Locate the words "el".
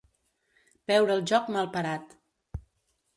1.17-1.21